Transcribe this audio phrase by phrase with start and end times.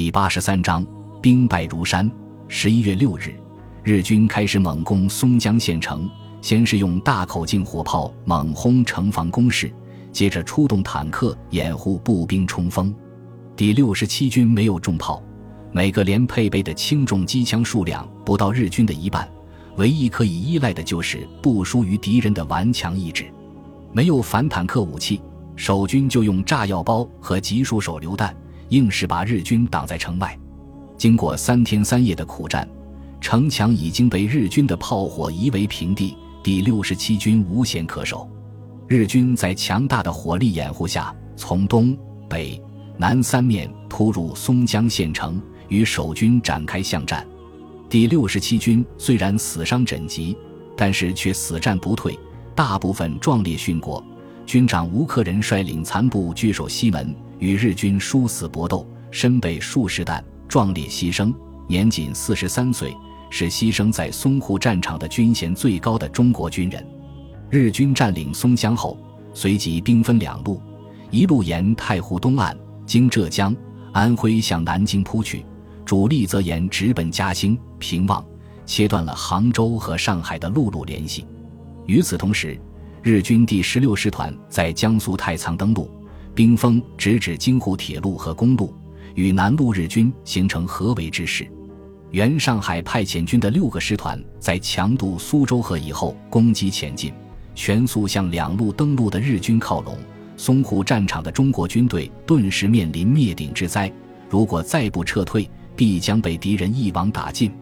[0.00, 0.82] 第八十三章
[1.20, 2.10] 兵败如山。
[2.48, 3.34] 十一月六日，
[3.84, 6.08] 日军开始猛攻松江县城，
[6.40, 9.70] 先是用大口径火炮猛轰城防工事，
[10.10, 12.94] 接着出动坦克掩护步兵冲锋。
[13.54, 15.22] 第六十七军没有重炮，
[15.70, 19.30] 每个连配备的轻重机枪数量不到日军的一半，
[19.76, 23.30] 唯一可以依赖的就是不输于敌人的顽强意志。
[23.92, 25.20] 没有反坦克武器，
[25.56, 28.34] 守军就用炸药包和集束手榴弹。
[28.70, 30.36] 硬是把日军挡在城外，
[30.96, 32.68] 经过三天三夜的苦战，
[33.20, 36.16] 城墙已经被日军的炮火夷为平地。
[36.42, 38.28] 第六十七军无险可守，
[38.88, 41.96] 日军在强大的火力掩护下，从东
[42.28, 42.60] 北
[42.96, 47.26] 南三面突入松江县城，与守军展开巷战。
[47.88, 50.34] 第六十七军虽然死伤枕藉，
[50.76, 52.18] 但是却死战不退，
[52.54, 54.02] 大部分壮烈殉国。
[54.46, 57.14] 军长吴克仁率领残部据守西门。
[57.40, 61.34] 与日军殊死搏斗，身被数十弹，壮烈牺牲，
[61.66, 62.96] 年仅四十三岁，
[63.30, 66.86] 是牺牲在淞沪战场的军衔最高的中国军人。
[67.48, 68.96] 日军占领松江后，
[69.34, 70.60] 随即兵分两路，
[71.10, 72.56] 一路沿太湖东岸
[72.86, 73.56] 经浙江、
[73.92, 75.44] 安徽向南京扑去，
[75.84, 78.24] 主力则沿直奔嘉兴、平望，
[78.66, 81.26] 切断了杭州和上海的陆路联系。
[81.86, 82.60] 与此同时，
[83.02, 85.90] 日军第十六师团在江苏太仓登陆。
[86.34, 88.74] 兵锋直指京沪铁路和公路，
[89.14, 91.50] 与南路日军形成合围之势。
[92.10, 97.12] 原上海派遣军的六个师团在强渡苏州河以后攻击前进，
[97.54, 99.96] 全速向两路登陆的日军靠拢。
[100.36, 103.92] 淞沪战场的中国军队顿时面临灭顶之灾，
[104.28, 107.52] 如果再不撤退，必将被敌人一网打尽。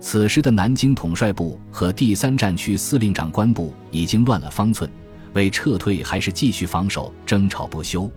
[0.00, 4.90] 此时的南京统帅部和第三战区司令长官部已经乱了方寸。
[5.34, 8.10] 为撤退还是继续防守争吵不休，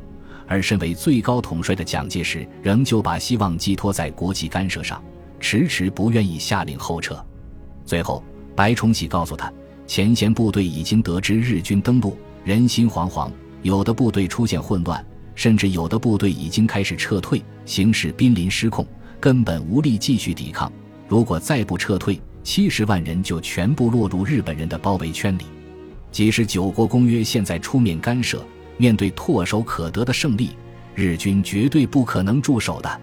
[0.48, 5.04] 而身为最高统帅的蒋介石仍旧把希望寄托在国际干涉上，
[5.40, 7.24] 迟迟不愿意下令后撤。
[7.86, 8.24] 最后，
[8.56, 9.52] 白崇禧告诉他，
[9.88, 13.30] 前线部队已经得知日军登陆，人心惶惶，
[13.62, 15.06] 有的部队出现混乱，
[15.36, 18.86] 甚至有的部队已经开始撤退，形势濒临失控，
[19.20, 20.72] 根本无力继续抵抗。
[21.08, 25.44] 如果再不撤退，七十万人就全部落入日本人的包围圈里。
[26.12, 28.46] 即使九国公约现在出面干涉，
[28.78, 30.52] 面对唾手可得的胜利，
[30.94, 33.02] 日军绝对不可能驻守的。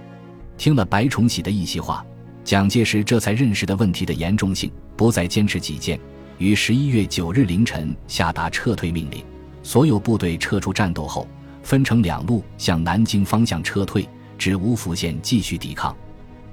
[0.56, 2.04] 听了白崇禧的一席话，
[2.44, 5.98] 蒋介石这才认识的问题的严重性，不再坚持己见，
[6.36, 9.24] 于十一月九日凌晨下达撤退命令，
[9.62, 11.26] 所有部队撤出战斗后，
[11.62, 15.96] 分成两路向南京方向撤退，至芜湖县继续抵抗。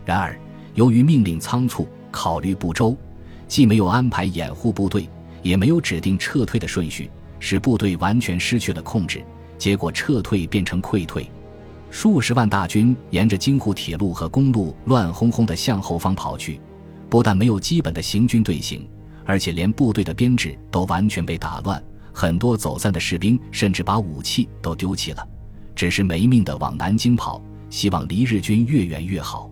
[0.06, 0.40] 然而，
[0.76, 2.96] 由于命令仓促，考虑不周，
[3.48, 5.10] 既没有安排掩护部队。
[5.46, 7.08] 也没有指定撤退的顺序，
[7.40, 9.24] 使部队完全失去了控制。
[9.60, 11.30] 结果撤退变成溃退，
[11.92, 16.60] 数十万大军沿着京沪铁路和公路乱哄哄地向后方跑去，
[17.12, 18.90] 不但没有基本的行军队形，
[19.24, 21.82] 而且连部队的编制都完全被打乱。
[22.12, 25.26] 很多走散的士兵甚至把武器都丢弃了，
[25.76, 27.40] 只是没命地往南京跑，
[27.70, 29.52] 希望离日军越远越好。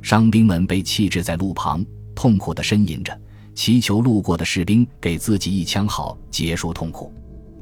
[0.00, 3.20] 伤兵们被弃置在路旁，痛苦地呻吟着。
[3.56, 7.10] 祈求路过的士兵给自己一枪，好结束痛苦。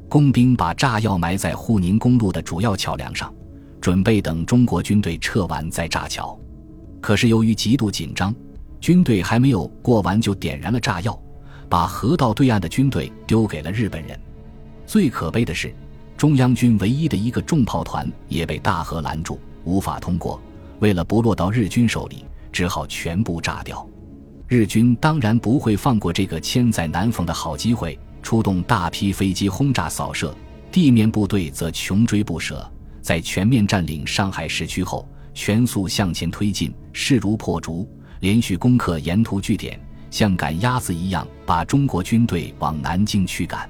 [0.09, 3.33] 工兵把炸药埋在沪宁公路的主要桥梁上，
[3.79, 6.37] 准备等中国军队撤完再炸桥。
[7.01, 8.35] 可是由于极度紧张，
[8.81, 11.17] 军队还没有过完就点燃了炸药，
[11.69, 14.19] 把河道对岸的军队丢给了日本人。
[14.85, 15.73] 最可悲的是，
[16.17, 20.41] 中央军唯一的一个重炮团也被大河拦住，无法通过。
[20.79, 23.87] 为了不落到日军手里，只好全部炸掉。
[24.47, 30.35] 日军当然不会放过这个千载难逢的好机会，出动大批飞机轰炸扫射，
[30.71, 32.71] 地面部队则穷追不舍。
[33.01, 37.89] 在全面占领上海市区后，全速向前推进，势如破竹，
[38.19, 39.79] 连续攻克沿途据点，
[40.11, 43.67] 像赶鸭子一样把中国军队往南京驱赶。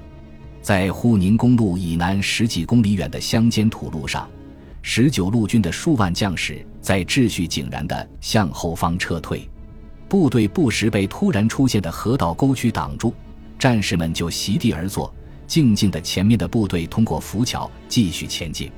[0.60, 4.28] 在沪宁公路以南十几公里远的乡间土路上，
[4.82, 9.48] 十九路军的数 万将士在秩序井然地向后方撤退。
[10.08, 13.12] 部队不时被突然出现的河道沟渠挡住，
[13.58, 15.12] 战士们就席地而坐，
[15.46, 16.00] 静静的。
[16.00, 18.70] 前面的部队通过浮桥继续前进，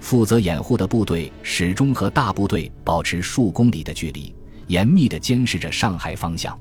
[0.00, 4.34] 负责掩护的部队始终和大部队保持数公里的距离，
[4.66, 6.58] 严密的监视着上海方向。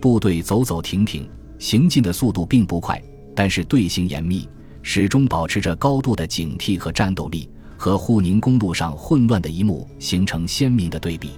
[0.00, 1.28] 部队走走停停，
[1.58, 3.00] 行进的速度并不快，
[3.36, 4.48] 但是队形严密，
[4.82, 11.32] 始终保持着高度的警惕和战斗力，和沪宁公路上混乱的一幕形成鲜明的对比。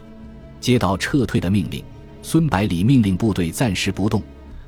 [0.61, 1.85] 接到撤退的命令。
[2.27, 4.23] 孙百里命令部队暂时不动，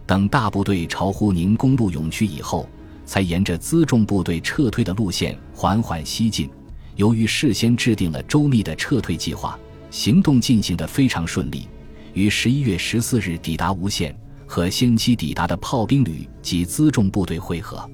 [0.04, 2.68] 等大部队朝沪宁公路涌去以后，
[3.06, 6.50] 才沿着辎重部队撤退的路线缓缓西进。
[6.96, 9.58] 由于事先制定了周密的撤退计划，
[9.90, 11.66] 行动进行得非常顺利，
[12.12, 14.14] 于十一月十四日抵达吴县，
[14.46, 17.88] 和先期抵达的炮兵旅及辎重部队会合。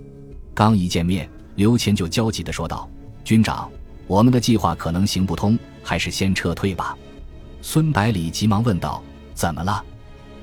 [0.52, 2.90] 刚一见面，刘谦就焦急地说道
[3.22, 3.70] ：“军长，
[4.08, 6.98] 我们的计划可能行不通，还是先撤退吧。”
[7.62, 9.00] 孙百里急忙问道
[9.34, 9.84] ：“怎么了？”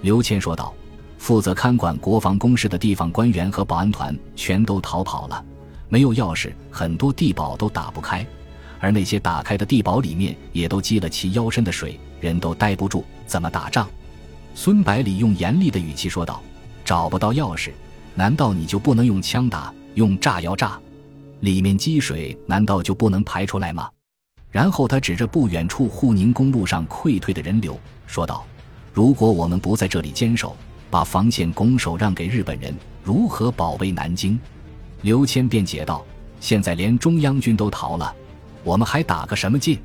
[0.01, 0.73] 刘谦说道
[1.17, 5.43] ：“负责看管国防工事的地方官员和保安团全都逃跑了，
[5.89, 8.25] 没有钥匙，很多地堡都打不开。”
[8.81, 13.85] 而那些打开的地堡里面也都积了齐腰深的水，人都待不住，怎么打仗？
[14.55, 16.41] 孙百里用严厉的语气说道
[16.85, 17.71] ：“找不到钥匙，
[18.15, 20.79] 难道你就不能用枪打，用炸药炸？
[21.41, 23.89] 里面积水，难道就不能排出来吗？”
[24.49, 27.77] 然后他指着不远处沪宁公路上溃退的人流，
[28.07, 28.45] 说道
[28.93, 30.55] ：“如果我们不在这里坚守，
[30.89, 34.39] 把防线拱手让给日本人，如何保卫南京？”
[35.01, 36.05] 刘谦辩解道
[36.41, 38.13] ：“现在连中央军都逃了。”
[38.63, 39.79] 我们还打个什么劲？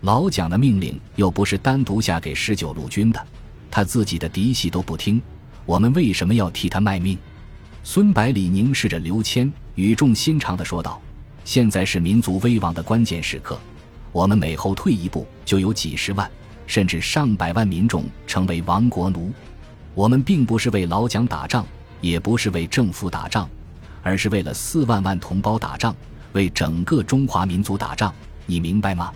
[0.00, 3.26] 老蒋的命令又不是单独下给十九路军的，
[3.70, 5.20] 他自己的嫡系都不听，
[5.66, 7.18] 我们为什么要替他卖命？
[7.82, 11.00] 孙百里凝视着刘谦，语重心长地说道
[11.44, 13.58] ：“现在是民族危亡的关键时刻，
[14.12, 16.30] 我们每后退一步，就有几十万
[16.66, 19.32] 甚至上百万民众成为亡国奴。
[19.94, 21.64] 我们并不是为老蒋打仗，
[22.00, 23.48] 也不是为政府打仗，
[24.02, 25.94] 而是为了四万万同胞打仗。”
[26.32, 28.12] 为整个中华民族打仗，
[28.44, 29.10] 你明白吗？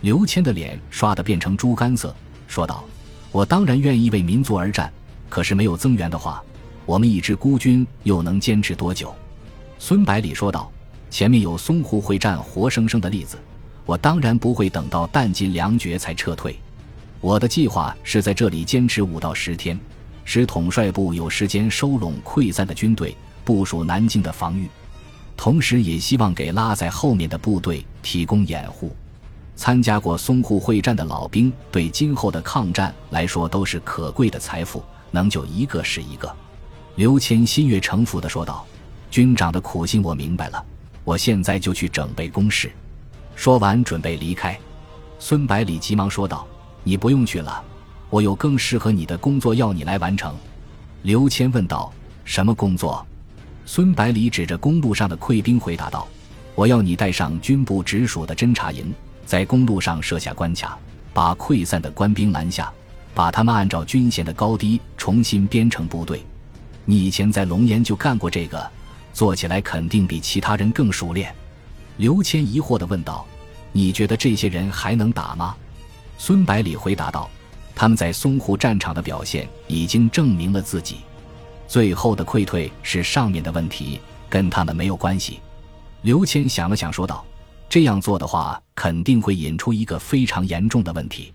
[0.00, 2.14] 刘谦的脸刷的变成猪肝色，
[2.48, 2.82] 说道
[3.30, 4.90] ：“我当然愿意为民族而战，
[5.28, 6.42] 可是没有增援的话，
[6.86, 9.14] 我们一支孤军又能坚持多久？”
[9.78, 10.72] 孙百里说道
[11.10, 13.36] ：“前面有淞沪会战活生生的例子，
[13.84, 16.58] 我当然不会等到弹尽粮绝才撤退。
[17.24, 19.80] 我的计划是在这里坚持五到十天，
[20.26, 23.16] 使统帅部有时间收拢溃散的军队，
[23.46, 24.68] 部署南京的防御。”
[25.34, 28.94] 同时，也希望给拉在后面的部队提供掩护。
[29.56, 36.30] 参加过淞沪会战的老兵，对今后的抗战来说都是可贵的财富，能救一个是一个。
[36.96, 38.66] 刘谦心悦诚服地说道
[39.10, 40.62] ：“军长的苦心我明白了，
[41.04, 42.70] 我现在就去整备工事。”
[43.34, 44.60] 说完，准备离开。
[45.18, 46.46] 孙百里急忙说道
[46.84, 47.60] ：“你不用去了，
[48.10, 50.32] 我有更适合你的工作要你来完成。”
[51.02, 51.92] 刘谦问道
[52.24, 53.04] ：“什么工作？”
[53.66, 56.06] 孙百里指着公路上的溃兵回答道
[56.54, 58.92] ：“我要你带上军部直属的侦察营，
[59.26, 60.78] 在公路上设下关卡，
[61.12, 62.72] 把溃散的官兵拦下，
[63.14, 66.22] 把他们按照军衔的高低重新编成部队。
[66.84, 68.70] 你以前在龙岩就干过这个，
[69.14, 71.34] 做起来肯定比其他人更熟练。”
[71.96, 73.26] 刘谦疑惑地问道
[73.72, 75.56] ：“你觉得这些人还能打吗？”
[76.16, 77.28] 孙百里回答道
[77.74, 80.98] ：“他们在淞沪战场的表现已经证明了自己。”
[81.68, 84.00] 最后的溃退是上面的问题，
[84.30, 85.40] 跟他们没有关系。
[86.02, 87.24] 刘谦想了想，说道
[87.68, 91.33] ：“这样做的话，肯定会引出一个非常严重的问题。